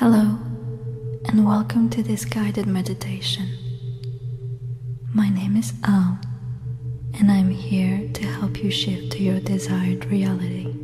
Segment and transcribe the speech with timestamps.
[0.00, 0.38] Hello,
[1.26, 3.46] and welcome to this guided meditation.
[5.12, 6.18] My name is Al,
[7.18, 10.74] and I'm here to help you shift to your desired reality.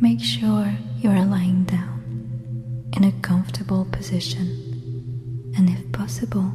[0.00, 6.54] Make sure you are lying down in a comfortable position, and if possible,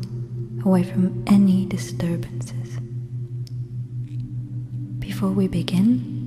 [0.66, 2.80] away from any disturbances.
[4.98, 6.19] Before we begin,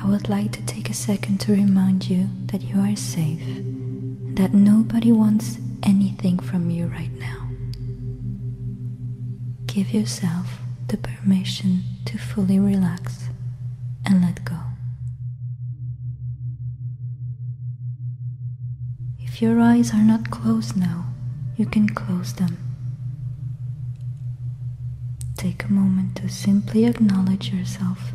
[0.00, 3.42] I would like to take a second to remind you that you are safe
[4.36, 7.48] that nobody wants anything from you right now.
[9.66, 13.28] Give yourself the permission to fully relax
[14.06, 14.56] and let go.
[19.18, 21.06] If your eyes are not closed now,
[21.56, 22.56] you can close them.
[25.36, 28.12] Take a moment to simply acknowledge yourself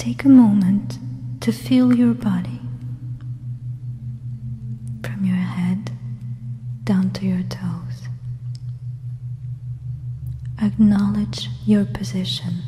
[0.00, 0.98] Take a moment
[1.42, 2.58] to feel your body
[5.04, 5.90] from your head
[6.84, 8.08] down to your toes.
[10.58, 12.62] Acknowledge your position.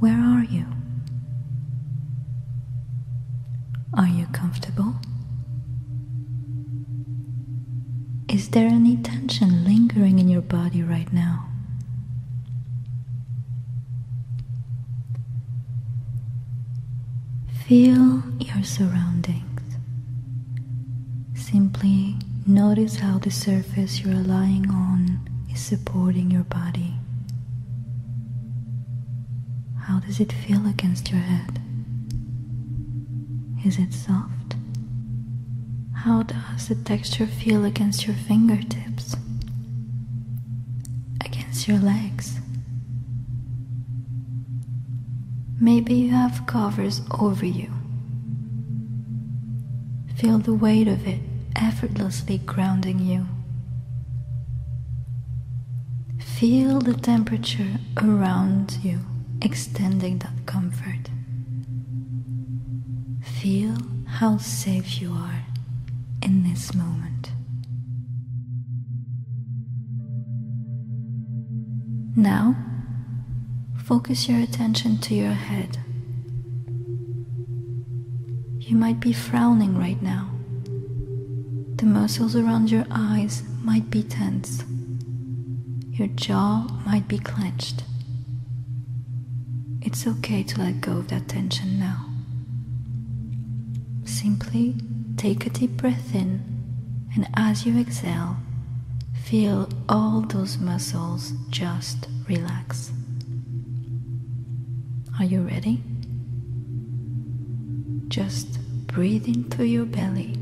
[0.00, 0.66] Where are you?
[3.94, 4.96] Are you comfortable?
[8.28, 11.45] Is there any tension lingering in your body right now?
[17.66, 19.42] Feel your surroundings.
[21.34, 22.14] Simply
[22.46, 26.94] notice how the surface you're lying on is supporting your body.
[29.80, 31.60] How does it feel against your head?
[33.64, 34.54] Is it soft?
[35.92, 39.16] How does the texture feel against your fingertips?
[41.24, 42.38] Against your legs?
[45.58, 47.70] Maybe you have covers over you.
[50.16, 51.20] Feel the weight of it
[51.54, 53.26] effortlessly grounding you.
[56.18, 59.00] Feel the temperature around you
[59.40, 61.10] extending that comfort.
[63.40, 65.42] Feel how safe you are
[66.22, 67.30] in this moment.
[72.14, 72.56] Now,
[73.86, 75.78] Focus your attention to your head.
[78.58, 80.28] You might be frowning right now.
[81.76, 84.64] The muscles around your eyes might be tense.
[85.92, 87.84] Your jaw might be clenched.
[89.82, 92.06] It's okay to let go of that tension now.
[94.04, 94.74] Simply
[95.16, 96.42] take a deep breath in,
[97.14, 98.36] and as you exhale,
[99.22, 102.90] feel all those muscles just relax.
[105.18, 105.82] Are you ready?
[108.08, 110.34] Just breathe into your belly.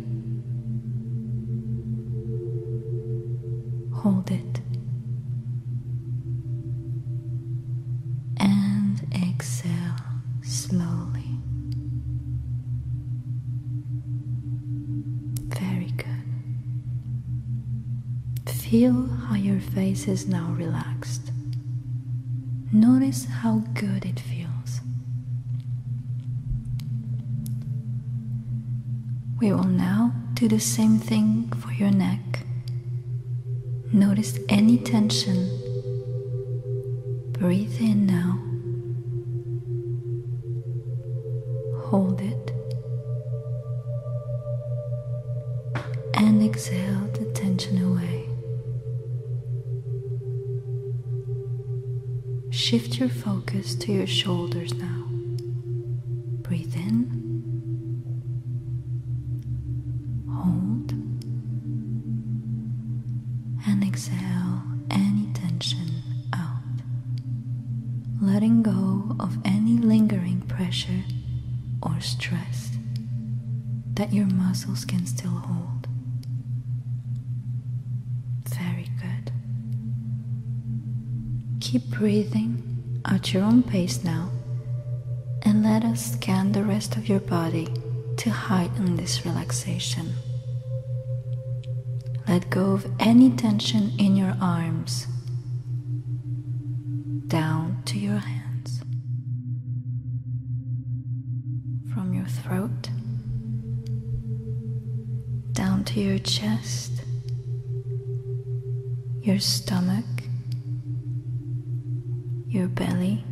[3.95, 4.61] Hold it.
[8.39, 9.97] And exhale
[10.43, 11.39] slowly.
[15.49, 16.25] Very good.
[18.53, 21.31] Feel how your face is now relaxed.
[22.73, 24.34] Notice how good it feels.
[29.44, 32.47] We will now do the same thing for your neck.
[33.93, 35.50] Notice any tension.
[37.32, 38.41] Breathe in now.
[41.88, 42.53] Hold it.
[46.15, 48.26] And exhale the tension away.
[52.49, 55.14] Shift your focus to your shoulders now.
[68.26, 71.05] Letting go of any lingering pressure
[71.82, 72.71] or stress
[73.94, 75.87] that your muscles can still hold.
[78.49, 79.32] Very good.
[81.61, 84.31] Keep breathing at your own pace now
[85.43, 87.69] and let us scan the rest of your body
[88.17, 90.15] to heighten this relaxation.
[92.26, 95.06] Let go of any tension in your arms,
[105.94, 106.91] to your chest,
[109.23, 110.05] your stomach,
[112.49, 113.25] your belly,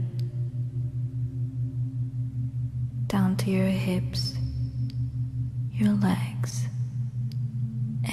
[3.09, 4.37] down to your hips,
[5.73, 6.67] your legs,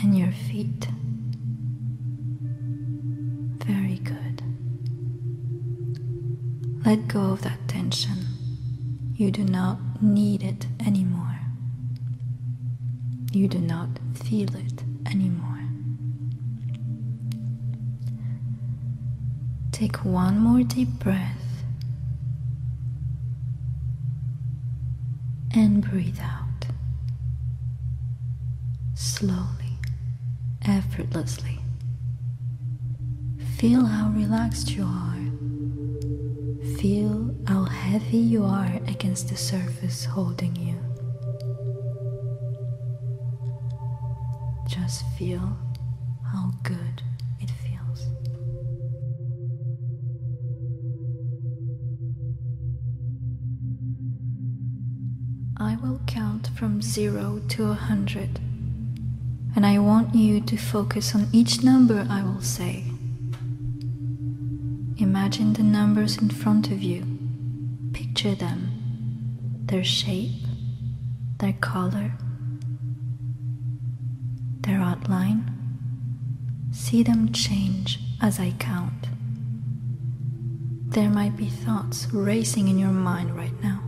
[0.01, 0.88] and your feet.
[3.63, 4.42] Very good.
[6.84, 8.25] Let go of that tension.
[9.13, 11.40] You do not need it anymore.
[13.31, 13.90] You do not
[14.30, 15.60] feel it anymore.
[19.72, 21.64] Take one more deep breath
[25.56, 26.68] and breathe out
[28.94, 29.80] slowly,
[30.62, 31.58] effortlessly.
[33.58, 35.18] Feel how relaxed you are.
[36.78, 40.89] Feel how heavy you are against the surface holding you.
[45.19, 45.57] Feel
[46.31, 47.04] how good
[47.42, 48.07] it feels.
[55.57, 58.39] I will count from zero to a hundred,
[59.57, 62.86] and I want you to focus on each number I will say.
[64.98, 67.04] Imagine the numbers in front of you,
[67.92, 68.71] picture them,
[69.66, 70.45] their shape,
[71.39, 72.13] their color,
[74.62, 75.51] their outline.
[76.90, 79.10] See them change as I count.
[80.88, 83.84] There might be thoughts racing in your mind right now.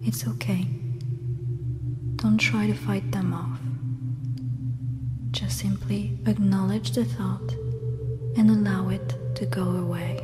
[0.00, 0.68] It's okay.
[2.14, 3.58] Don't try to fight them off.
[5.32, 7.56] Just simply acknowledge the thought
[8.36, 10.20] and allow it to go away.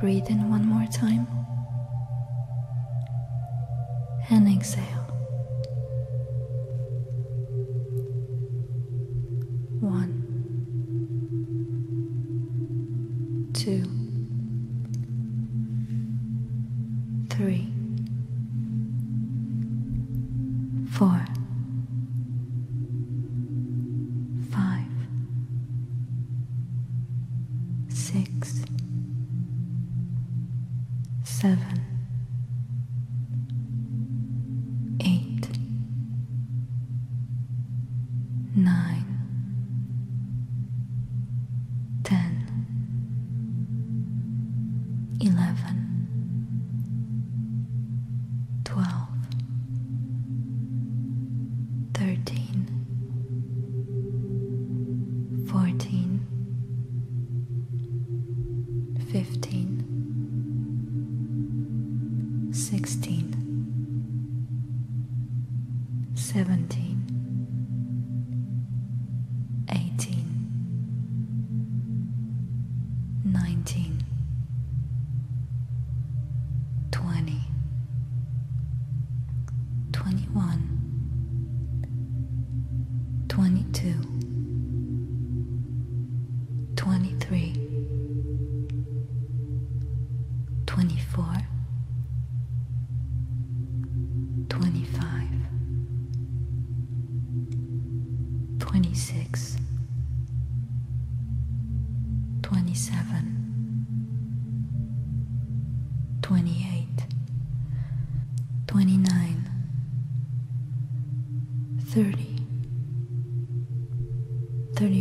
[0.00, 1.28] Breathe in one more time
[4.28, 4.97] and exhale.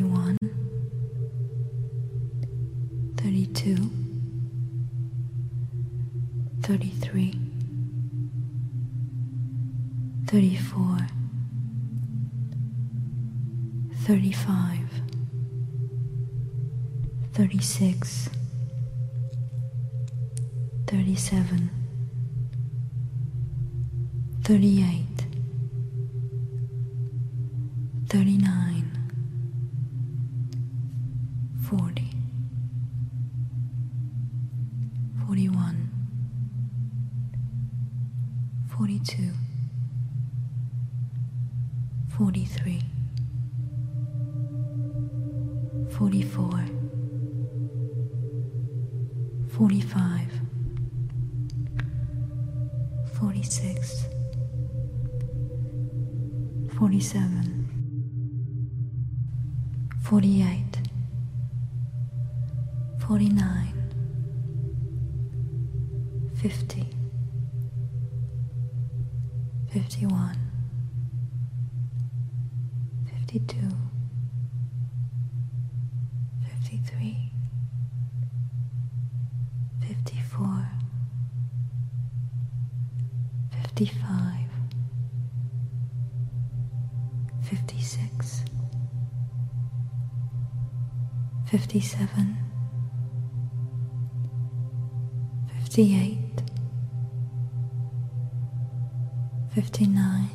[0.08, 0.38] 31
[3.18, 3.92] 32
[6.62, 7.40] 33
[10.26, 11.08] 34
[14.06, 14.90] 35
[17.34, 18.30] 36
[20.86, 21.70] 37
[24.44, 25.28] 38
[28.08, 28.57] 39
[91.80, 92.36] 57
[95.70, 96.44] 58
[99.54, 100.30] 59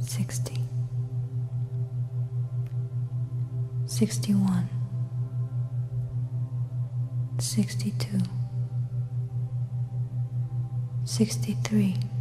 [0.00, 0.52] 60
[3.86, 4.68] 61
[7.38, 8.22] 62
[11.04, 12.15] 63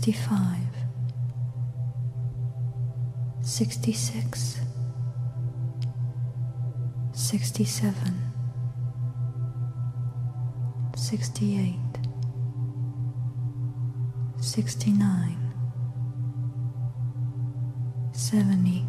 [0.00, 0.56] 65
[3.42, 4.56] 66
[7.12, 7.94] 67
[10.96, 11.76] 68
[14.40, 15.36] 69
[18.12, 18.86] 70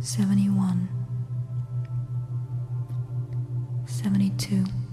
[0.00, 0.88] 71
[3.86, 4.83] 72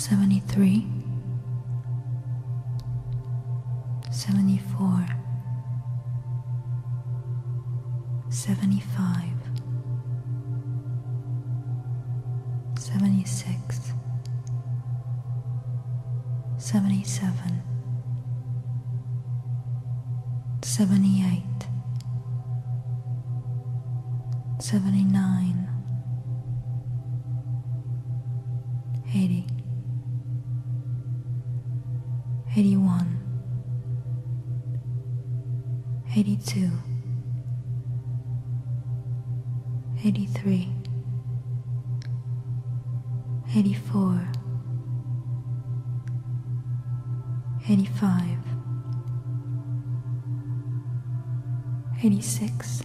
[0.00, 0.86] 73
[4.10, 5.04] 74
[8.30, 9.39] 75
[36.50, 36.68] 82
[40.02, 40.68] 83
[43.54, 44.32] 84
[47.68, 48.38] 85
[52.02, 52.82] 86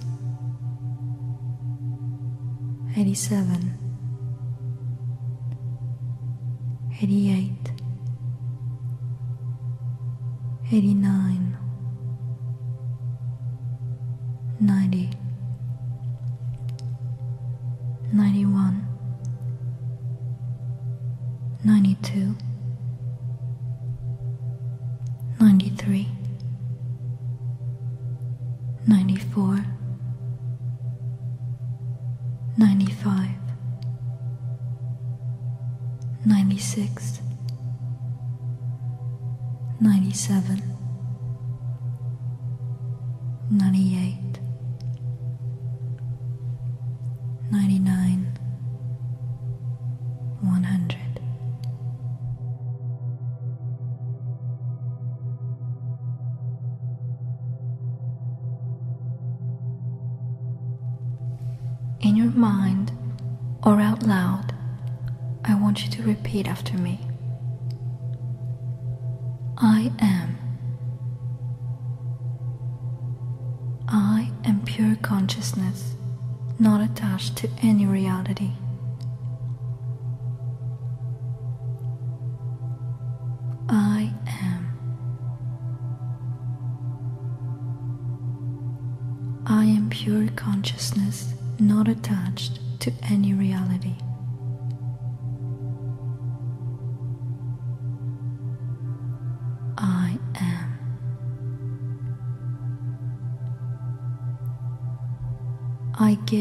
[2.95, 3.79] 87
[6.91, 7.73] 88
[10.71, 11.24] 89
[62.05, 62.91] In your mind
[63.63, 64.53] or out loud,
[65.43, 66.99] I want you to repeat after me.
[69.57, 70.37] I am.
[73.87, 75.95] I am pure consciousness,
[76.59, 78.51] not attached to any reality.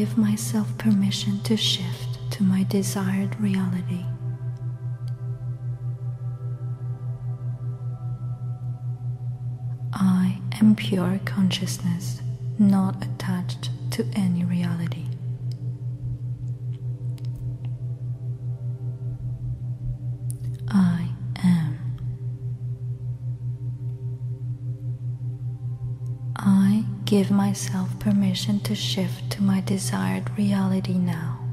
[0.05, 4.05] Give myself permission to shift to my desired reality.
[9.93, 12.21] I am pure consciousness,
[12.59, 15.05] not attached to any reality.
[27.25, 31.44] Give myself permission to shift to my desired reality now.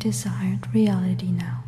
[0.00, 1.62] desired reality now.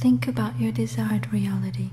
[0.00, 1.90] Think about your desired reality.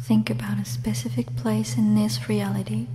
[0.00, 2.88] Think about a specific place in this reality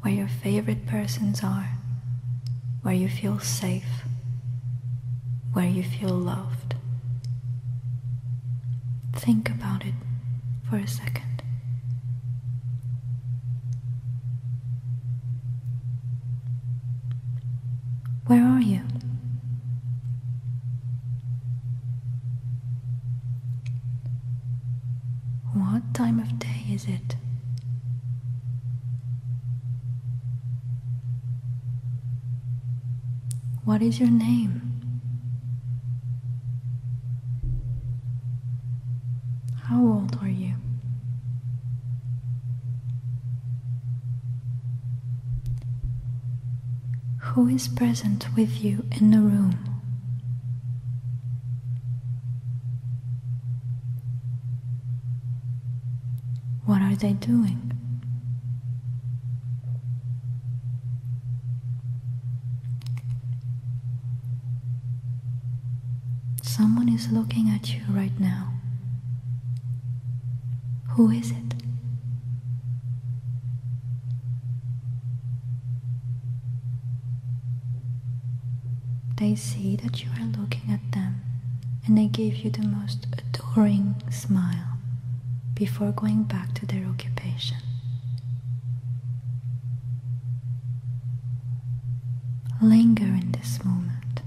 [0.00, 1.78] where your favorite persons are,
[2.82, 4.02] where you feel safe,
[5.52, 6.74] where you feel loved.
[9.14, 9.94] Think about it
[10.68, 11.42] for a second.
[18.26, 18.80] Where are you?
[25.54, 27.16] What time of day is it?
[33.64, 34.62] What is your name?
[39.64, 40.54] How old are you?
[47.20, 49.52] Who is present with you in the room?
[56.66, 57.72] What are they doing?
[66.42, 68.52] Someone is looking at you right now.
[70.90, 71.57] Who is it?
[79.18, 81.20] They see that you are looking at them
[81.86, 84.78] and they give you the most adoring smile
[85.54, 87.58] before going back to their occupation.
[92.62, 94.20] Linger in this moment.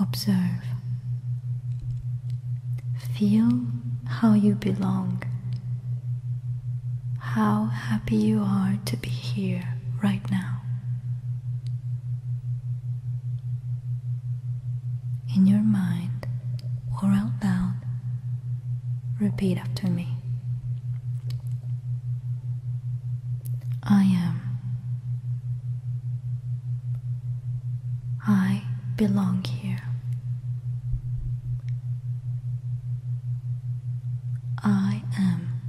[0.00, 0.64] Observe.
[3.16, 3.62] Feel
[4.06, 5.22] how you belong.
[7.18, 10.60] How happy you are to be here right now.
[15.34, 16.26] In your mind
[17.02, 17.74] or out loud,
[19.38, 20.08] repeat after me.
[23.84, 24.58] I am.
[28.26, 28.62] I
[28.96, 29.78] belong here.
[34.64, 35.60] I am.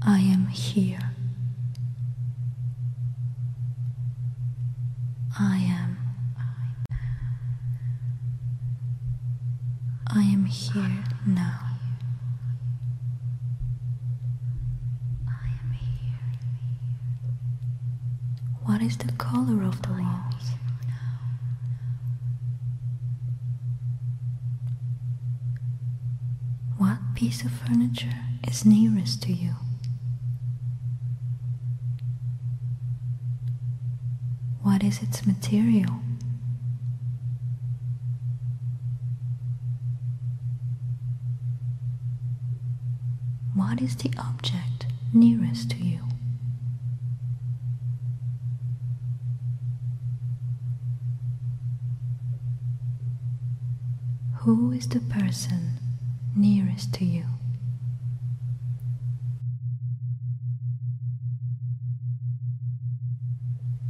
[0.00, 1.10] I am here.
[5.38, 5.98] I am.
[10.08, 11.78] I am here now.
[15.26, 16.18] I am here.
[18.64, 20.50] What is the color of the walls?
[26.78, 29.54] What piece of furniture is nearest to you?
[34.62, 36.00] What is its material?
[43.82, 45.98] Is the object nearest to you?
[54.36, 55.78] Who is the person
[56.36, 57.24] nearest to you?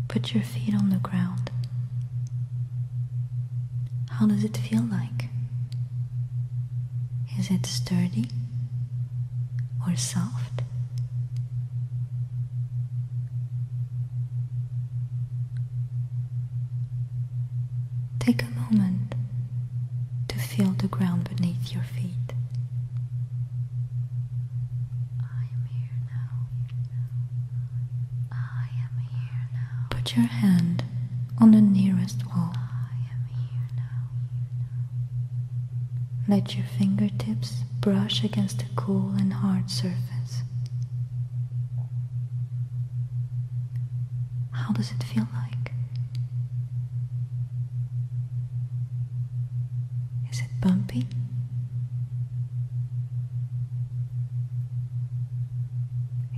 [0.08, 1.50] Put your feet on the ground.
[4.08, 5.28] How does it feel like?
[7.38, 8.28] Is it sturdy
[9.92, 10.62] or soft?
[18.18, 19.14] Take a moment
[20.28, 22.32] to feel the ground beneath your feet.
[25.20, 26.46] I am here now.
[28.32, 29.86] I am here now.
[29.90, 30.84] Put your hand
[31.38, 32.54] on the nearest wall.
[32.56, 34.08] I am here now.
[36.28, 37.64] Let your fingertips
[38.12, 40.42] brush against a cool and hard surface.
[44.50, 45.72] How does it feel like?
[50.30, 51.06] Is it bumpy?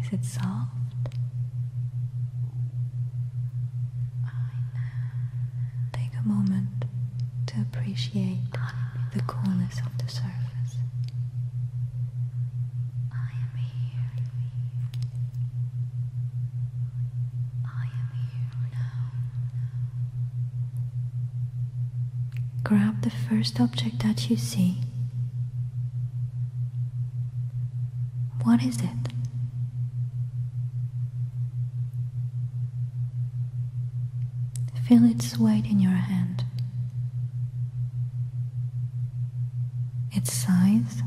[0.00, 0.70] Is it soft?
[5.92, 6.84] Take a moment
[7.46, 8.38] to appreciate
[9.12, 10.78] the coolness of the surface.
[13.12, 14.10] I am here.
[17.64, 19.12] I am here now.
[22.64, 24.80] Grab the first object that you see.
[28.42, 28.88] What is it?
[34.88, 36.44] Feel its weight in your hand.
[40.12, 41.02] its size,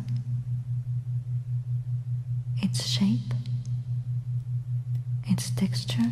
[2.61, 3.33] its shape,
[5.25, 6.11] its texture.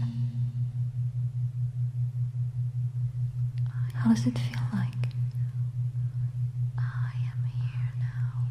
[3.93, 4.91] How does it feel like?
[6.77, 8.47] I am here now.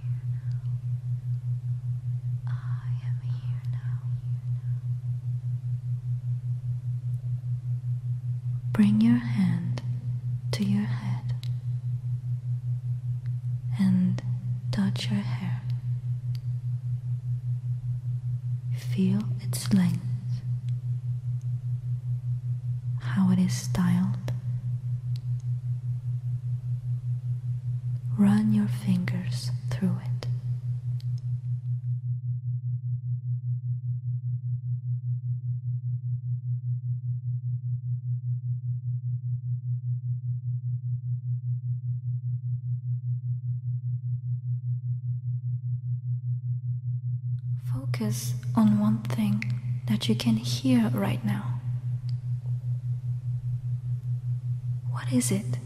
[2.49, 4.01] I am here now.
[8.73, 9.83] Bring your hand
[10.53, 11.35] to your head
[13.79, 14.23] and
[14.73, 15.63] touch your hair.
[18.77, 20.01] Feel its length,
[23.01, 24.33] how it is styled.
[28.17, 30.27] Run your fingers through it.
[47.73, 49.43] Focus on one thing
[50.09, 51.61] you can hear right now.
[54.91, 55.59] What is it?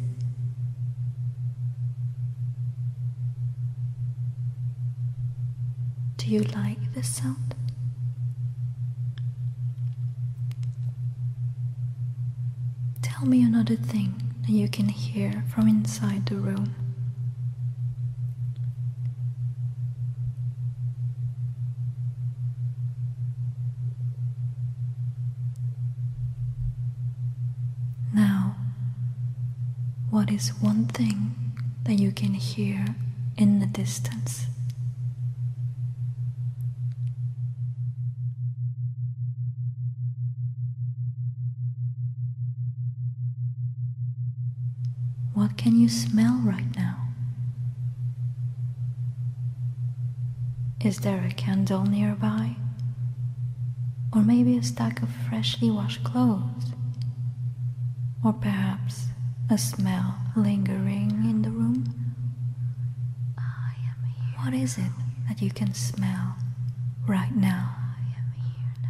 [6.16, 7.54] Do you like this sound?
[13.02, 16.74] Tell me another thing that you can hear from inside the room.
[28.12, 28.56] Now,
[30.10, 31.34] what is one thing
[31.82, 32.94] that you can hear
[33.36, 34.46] in the distance?
[45.34, 47.08] What can you smell right now?
[50.84, 52.54] Is there a candle nearby?
[54.14, 56.74] Or maybe a stack of freshly washed clothes?
[58.24, 59.08] Or perhaps
[59.50, 61.84] a smell lingering in the room?
[63.38, 64.34] I am here.
[64.44, 64.92] What is it
[65.28, 66.36] that you can smell
[67.06, 67.74] right now?
[67.96, 68.88] I am here now.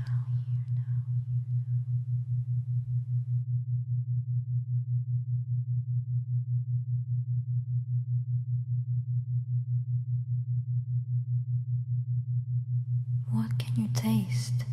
[13.30, 14.64] What can you taste?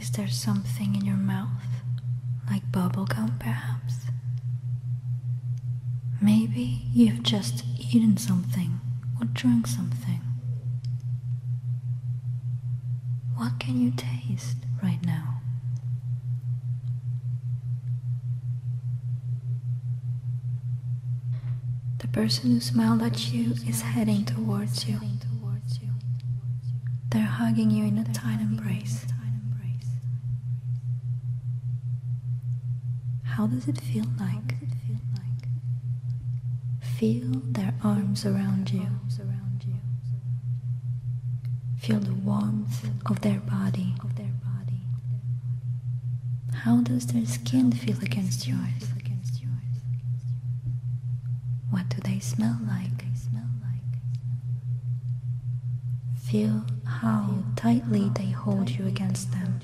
[0.00, 1.48] Is there something in your mouth,
[2.48, 4.06] like bubblegum perhaps?
[6.20, 8.80] Maybe you've just eaten something
[9.20, 10.20] or drunk something.
[13.34, 15.40] What can you taste right now?
[21.98, 25.00] The person who smiled at you is heading towards you.
[27.08, 29.06] They're hugging you in a tight embrace.
[33.24, 34.54] How does it feel like?
[37.04, 38.86] Feel their arms around you.
[41.78, 43.94] Feel the warmth of their body.
[46.54, 48.88] How does their skin feel against yours?
[51.68, 53.04] What do they smell like?
[56.16, 59.60] Feel how tightly they hold you against them.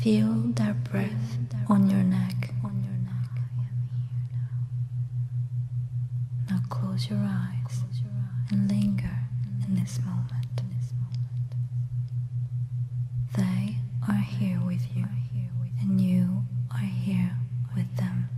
[0.00, 1.36] Feel their breath
[1.68, 2.54] on your neck.
[6.50, 7.84] Now close your eyes
[8.50, 9.18] and linger
[9.66, 10.60] in this moment.
[13.36, 15.06] They are here with you,
[15.80, 17.36] and you are here
[17.74, 18.28] with them.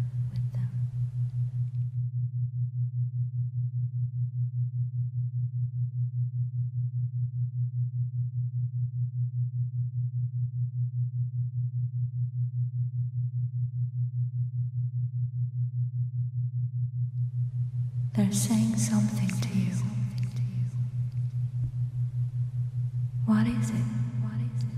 [18.16, 19.72] They're saying something to you.
[23.26, 23.86] What is it?
[24.22, 24.68] What is it?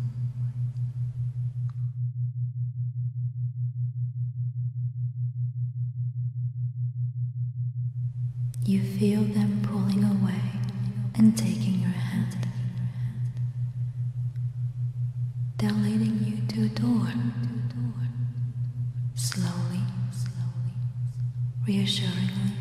[8.64, 10.40] You feel them pulling away
[11.14, 12.48] and taking your hand.
[15.58, 17.12] They're leading you to a door.
[19.14, 20.72] Slowly, slowly,
[21.66, 22.55] reassuringly,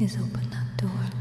[0.00, 1.19] is open that door.